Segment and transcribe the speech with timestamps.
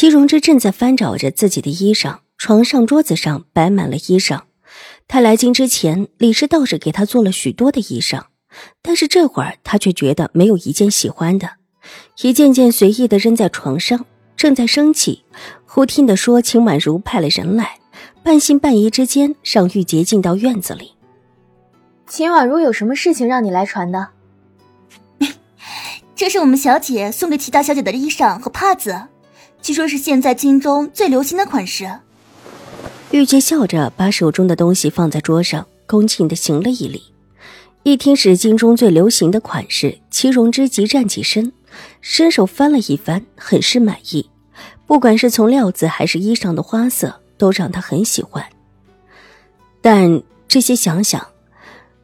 [0.00, 4.40] 齐荣之正在翻找着自己的衣裳，床上、桌子上摆满了衣裳。
[5.06, 8.22] 他来京之前，李氏倒是给他做了许多的衣裳，
[8.80, 11.50] 但是这会儿他却觉得没有一件喜欢的，
[12.22, 14.06] 一件件随意的扔在床上。
[14.38, 15.22] 正在生气，
[15.66, 17.78] 忽听得说秦婉如派了人来，
[18.22, 20.94] 半信半疑之间，让玉洁进到院子里。
[22.06, 24.08] 秦婉如有什么事情让你来传的？
[26.16, 28.98] 这是我们小姐送给齐大小姐的衣裳和帕子。
[29.70, 31.88] 据说，是现在京中最流行的款式。
[33.12, 37.04] 玉洁笑着把手中的东西放在桌上，恭敬的行了一礼。
[37.84, 41.52] 一听是京中最流行的款式，齐荣之即站起身，
[42.00, 44.28] 伸手翻了一翻，很是满意。
[44.88, 48.44] 不管是从料子还是衣裳的花色，都让他很喜欢。
[49.80, 51.24] 但这些想想，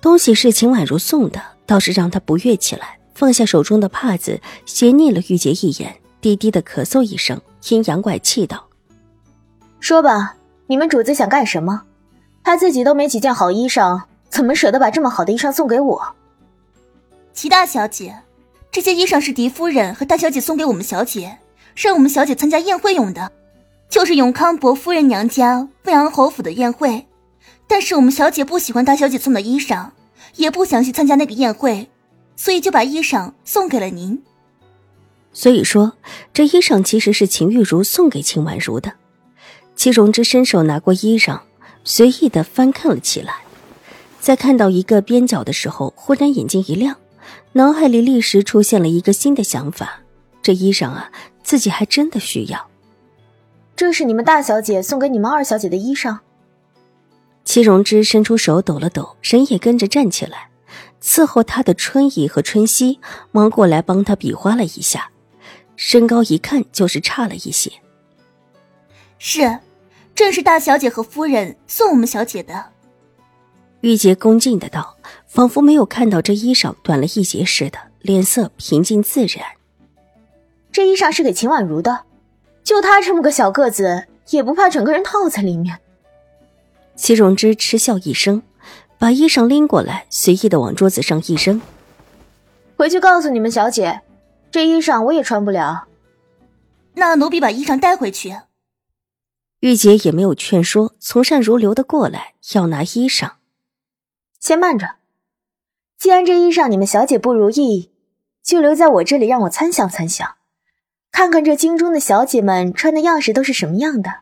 [0.00, 3.00] 东西是秦婉如送的，倒是让他不悦起来。
[3.16, 5.96] 放下手中的帕子，斜睨了玉洁一眼。
[6.20, 8.66] 低低的咳嗽一声，阴阳怪气道
[9.80, 10.34] ：“说吧，
[10.66, 11.82] 你们主子想干什么？
[12.42, 16.14] 他自己都没几件好衣裳，怎么舍得把这么好的衣裳送给我？”
[17.32, 18.22] 齐大小姐，
[18.72, 21.38] 这些衣裳是狄夫人和大小姐送给我们小姐，
[21.76, 23.30] 让我们小姐参加宴会用的，
[23.88, 27.06] 就是永康伯夫人娘家未阳侯府的宴会。
[27.68, 29.90] 但是我们小姐不喜欢大小姐送的衣裳，
[30.34, 31.88] 也不想去参加那个宴会，
[32.34, 34.22] 所以就把衣裳送给了您。
[35.38, 35.92] 所以说，
[36.34, 38.94] 这衣裳其实是秦玉茹送给秦婉如的。
[39.76, 41.38] 齐荣之伸手拿过衣裳，
[41.84, 43.34] 随意的翻看了起来，
[44.18, 46.96] 在看到一个边角的时候，忽然眼睛一亮，
[47.52, 50.00] 脑海里立时出现了一个新的想法：
[50.42, 51.12] 这衣裳啊，
[51.44, 52.66] 自己还真的需要。
[53.76, 56.18] 这是你们大小姐送给你们二小姐的衣裳。
[57.44, 60.50] 齐荣之伸出手抖了抖，人也跟着站起来，
[61.00, 62.98] 伺候他的春姨和春熙
[63.30, 65.12] 忙过来帮他比划了一下。
[65.78, 67.70] 身高一看就是差了一些。
[69.16, 69.60] 是，
[70.12, 72.72] 正是大小姐和夫人送我们小姐的。
[73.82, 74.96] 玉洁恭敬的道，
[75.28, 79.46] 仿佛没有看到这衣裳短了一截似的，脸色平静自然。
[80.72, 82.00] 这衣裳是给秦婉如的，
[82.64, 85.78] 就她这么个小个子，也不怕整个人套在里面。
[86.96, 88.42] 齐荣之嗤笑一声，
[88.98, 91.62] 把衣裳拎过来，随意的往桌子上一扔。
[92.76, 94.00] 回去告诉你们小姐。
[94.50, 95.88] 这衣裳我也穿不了，
[96.94, 98.36] 那奴婢把衣裳带回去。
[99.60, 103.32] 玉洁也没有劝说，从善如流的过来要拿衣裳。
[104.40, 104.96] 先慢着，
[105.98, 107.90] 既然这衣裳你们小姐不如意，
[108.42, 110.36] 就留在我这里让我参详参详，
[111.10, 114.20] 看看这京中的小姐们穿的样式都是什么样的。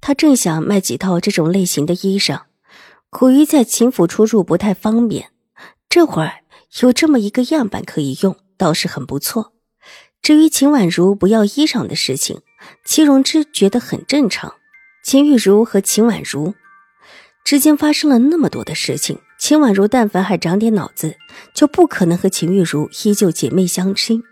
[0.00, 2.42] 他正想卖几套这种类型的衣裳，
[3.10, 5.30] 苦于在秦府出入不太方便，
[5.88, 6.44] 这会儿
[6.82, 8.36] 有这么一个样板可以用。
[8.58, 9.54] 倒是很不错。
[10.20, 12.42] 至于秦婉如不要衣裳的事情，
[12.84, 14.52] 齐荣之觉得很正常。
[15.04, 16.54] 秦玉茹和秦婉如
[17.44, 21.16] 之间发生了那么多的事情，秦婉如但凡还长点脑子，
[21.54, 24.22] 就不可能和秦玉茹依旧姐妹相亲，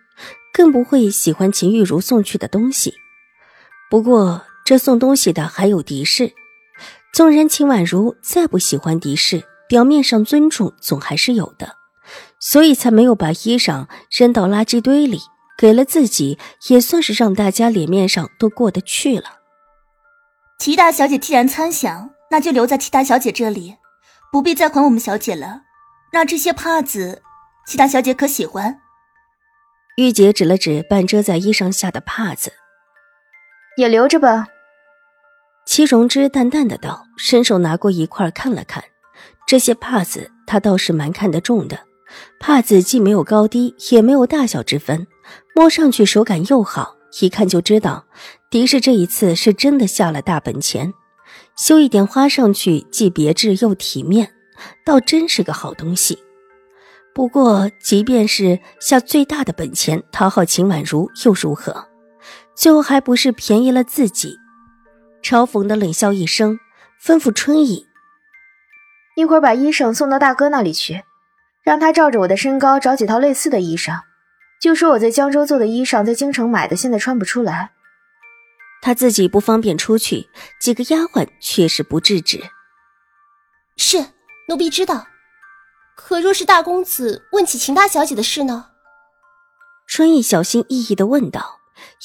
[0.53, 2.92] 更不会喜欢秦玉茹送去的东西。
[3.88, 6.32] 不过，这送东西的还有狄氏。
[7.15, 11.75] 纵然秦婉如再不喜欢狄氏，表面上尊重总还是有的。
[12.38, 15.20] 所以才没有把衣裳扔到垃圾堆里，
[15.58, 19.40] 给了自己，也算是让大家脸面上都过得去了。
[20.58, 23.76] 齐大小姐既然参详，那就留在齐大小姐这里，
[24.32, 25.62] 不必再还我们小姐了。
[26.12, 27.22] 那这些帕子，
[27.66, 28.78] 齐大小姐可喜欢？
[29.96, 32.52] 玉洁指了指半遮在衣裳下的帕子，
[33.76, 34.47] 也留着吧。
[35.66, 38.84] 齐荣之淡淡的道，伸手拿过一块看了看，
[39.47, 41.78] 这些帕子他倒是蛮看得重的。
[42.39, 45.07] 帕子既没有高低，也没有大小之分，
[45.54, 48.04] 摸上去手感又好，一看就知道
[48.51, 50.92] 狄氏这一次是真的下了大本钱，
[51.57, 54.33] 绣一点花上去，既别致又体面，
[54.84, 56.18] 倒真是个好东西。
[57.15, 61.89] 不过，即便是下最大的本钱讨好秦婉如又如何？
[62.54, 64.36] 最后还不是便宜了自己？
[65.22, 66.59] 嘲讽的冷笑一声，
[67.03, 67.86] 吩咐春意
[69.16, 71.03] ：“一会儿把衣裳送到大哥那里去。”
[71.66, 74.03] 让他照着我的身高找几套类似的衣裳，
[74.63, 77.72] 就说我在江州做的衣裳在京城买的，现在穿不出来，
[78.80, 80.28] 他自己不方便出去，
[80.60, 82.41] 几个丫鬟却是不制止。
[83.77, 83.98] 是
[84.47, 85.09] 奴婢知道，
[85.97, 88.66] 可若是大公子问起秦大小姐的事呢？
[89.89, 91.59] 春意小心翼翼的问道。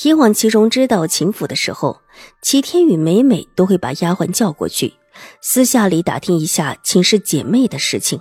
[0.03, 2.01] 以往齐荣知道秦府的时候，
[2.41, 4.95] 齐天宇每每都会把丫鬟叫过去，
[5.39, 8.19] 私下里打听一下秦氏姐妹的事情。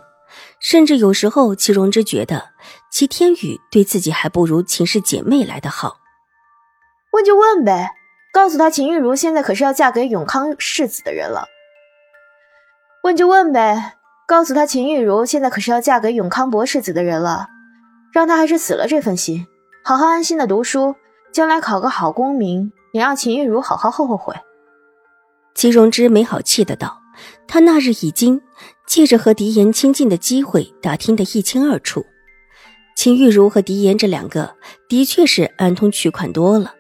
[0.61, 2.51] 甚至有时候，齐荣之觉得
[2.91, 5.97] 齐天宇对自己还不如秦氏姐妹来的好。
[7.13, 7.93] 问就问呗，
[8.33, 11.47] 告诉他秦玉茹现在可是要嫁给永康世子的人了。
[13.03, 13.95] 问就问呗，
[14.29, 17.49] 告诉他秦玉茹现在可是要嫁给永康伯世子的人了，
[18.13, 19.47] 让他还是死了这份心，
[19.83, 20.95] 好好安心的读书。
[21.33, 24.35] 将来考个好功名，也让秦玉茹好好后后悔。
[25.55, 27.00] 齐荣之没好气的道
[27.47, 28.43] ：“他那日已经
[28.87, 32.05] 借着和狄言亲近的机会，打听得一清二楚。
[32.97, 34.57] 秦玉茹和狄言这两个
[34.89, 36.75] 的确是暗通取款多了，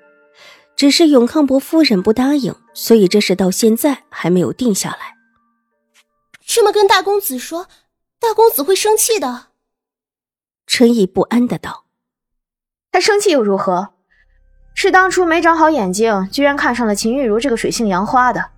[0.76, 5.16] 只是永康伯夫人不答应，所以这事到现在还没有定下来。
[6.44, 7.68] 这么跟大公子说，
[8.18, 9.46] 大公子会生气的。”
[10.66, 11.86] 春意不安的道
[12.92, 13.94] ：“他生气又如何？”
[14.74, 18.50] 是当初没长好眼睛，居然看上了秦玉茹这个水性杨花的。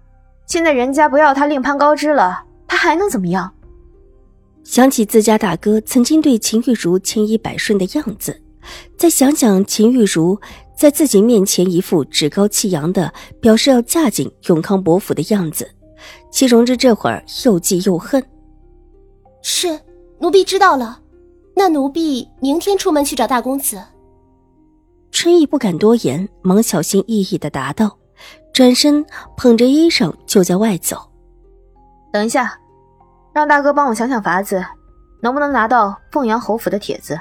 [0.46, 3.52] 现在人家不要他另攀高枝了，他还能怎么样？
[4.64, 8.40] 想起自家大哥曾经对秦玉茹千依百顺的样子，
[8.96, 10.38] 再想想秦玉茹
[10.76, 15.68] 在自己面前一副趾高气扬的表示要嫁进永康伯府的样子，
[16.30, 18.22] 戚荣之这会儿又气又恨。
[19.42, 19.80] 是，
[20.20, 21.00] 奴婢知道了。
[21.54, 23.82] 那奴婢明天出门去找大公子。
[25.10, 27.98] 春意不敢多言，忙小心翼翼的答道，
[28.52, 29.04] 转身
[29.36, 31.10] 捧着衣裳就在外走。
[32.12, 32.58] 等一下，
[33.32, 34.64] 让大哥帮我想想法子，
[35.20, 37.18] 能不能拿到凤阳侯府的帖子？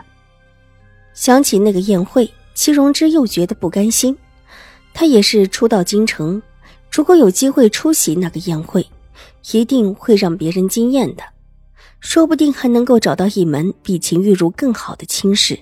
[1.13, 4.17] 想起那个宴会，戚荣之又觉得不甘心。
[4.93, 6.41] 他也是初到京城，
[6.91, 8.85] 如果有机会出席那个宴会，
[9.53, 11.23] 一定会让别人惊艳的，
[12.01, 15.57] 说不定还能够找到一门比秦玉茹更好的亲事。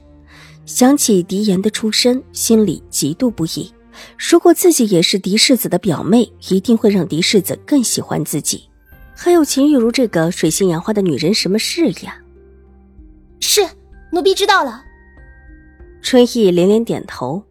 [0.65, 3.71] 想起狄言的出身，心里嫉妒不已。
[4.17, 8.69] 如果自己也是狄世子的表妹，一定会让狄世子更喜欢自己。
[9.15, 12.17] 还有秦玉茹这个水性杨花的女人，什么事呀？
[13.39, 13.61] 是，
[14.11, 14.83] 奴婢知道了。
[16.01, 17.43] 春意连连点头。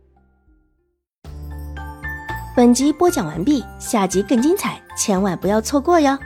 [2.56, 6.18] 本集播讲完毕，下集更精彩，千万不要错过哟。